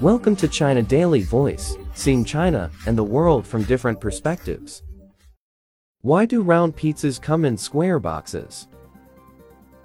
[0.00, 4.84] Welcome to China Daily Voice, seeing China and the world from different perspectives.
[6.02, 8.68] Why do round pizzas come in square boxes?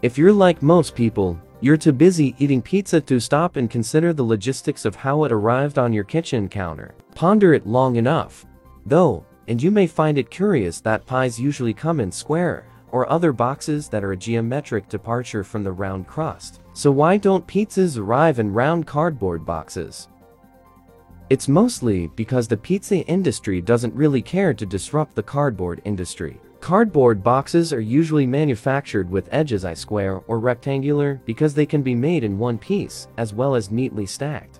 [0.03, 4.21] If you're like most people, you're too busy eating pizza to stop and consider the
[4.21, 6.93] logistics of how it arrived on your kitchen counter.
[7.15, 8.45] Ponder it long enough.
[8.85, 13.33] Though, and you may find it curious that pies usually come in square, or other
[13.33, 16.61] boxes that are a geometric departure from the round crust.
[16.73, 20.07] So why don't pizzas arrive in round cardboard boxes?
[21.29, 26.39] It's mostly because the pizza industry doesn't really care to disrupt the cardboard industry.
[26.59, 31.95] Cardboard boxes are usually manufactured with edges I square or rectangular because they can be
[31.95, 34.59] made in one piece, as well as neatly stacked.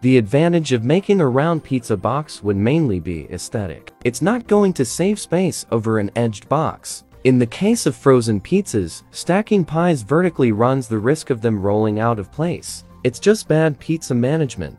[0.00, 3.92] The advantage of making a round pizza box would mainly be aesthetic.
[4.04, 7.02] It's not going to save space over an edged box.
[7.24, 11.98] In the case of frozen pizzas, stacking pies vertically runs the risk of them rolling
[11.98, 12.84] out of place.
[13.02, 14.78] It's just bad pizza management.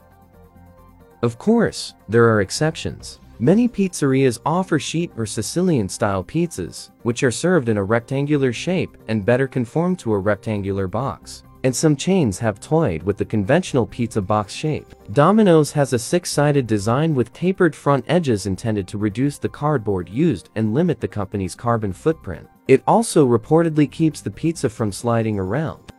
[1.22, 3.20] Of course, there are exceptions.
[3.40, 9.26] Many pizzerias offer sheet or Sicilian-style pizzas, which are served in a rectangular shape and
[9.26, 11.44] better conform to a rectangular box.
[11.64, 14.88] And some chains have toyed with the conventional pizza box shape.
[15.12, 20.50] Domino's has a six-sided design with tapered front edges intended to reduce the cardboard used
[20.56, 22.48] and limit the company's carbon footprint.
[22.70, 25.92] It also reportedly keeps the pizza from sliding around.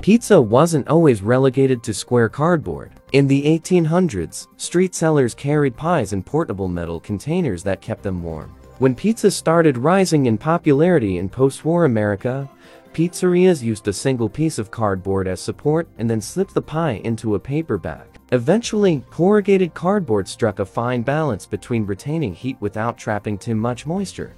[0.00, 2.92] Pizza wasn't always relegated to square cardboard.
[3.12, 8.54] In the 1800s, street sellers carried pies in portable metal containers that kept them warm.
[8.78, 12.48] When pizza started rising in popularity in post-war America,
[12.96, 17.34] pizzerias used a single piece of cardboard as support and then slipped the pie into
[17.34, 18.06] a paper bag.
[18.32, 24.34] Eventually, corrugated cardboard struck a fine balance between retaining heat without trapping too much moisture.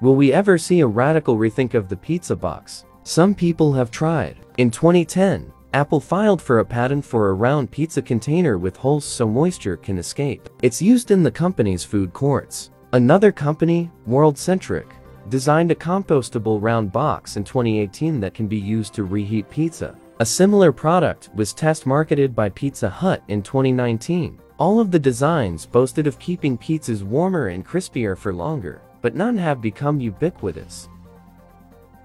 [0.00, 2.84] Will we ever see a radical rethink of the pizza box?
[3.04, 4.38] Some people have tried.
[4.56, 9.28] In 2010, Apple filed for a patent for a round pizza container with holes so
[9.28, 10.48] moisture can escape.
[10.60, 12.72] It's used in the company's food courts.
[12.92, 14.90] Another company, WorldCentric,
[15.28, 19.98] designed a compostable round box in 2018 that can be used to reheat pizza.
[20.20, 24.38] A similar product was test marketed by Pizza Hut in 2019.
[24.58, 29.36] All of the designs boasted of keeping pizzas warmer and crispier for longer, but none
[29.36, 30.88] have become ubiquitous.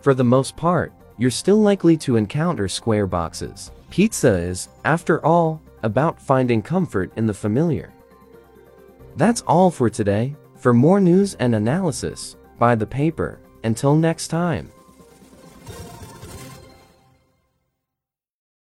[0.02, 3.72] For the most part, you're still likely to encounter square boxes.
[3.90, 7.92] Pizza is, after all, about finding comfort in the familiar.
[9.16, 10.36] That's all for today.
[10.58, 13.40] For more news and analysis, buy the paper.
[13.64, 14.72] Until next time.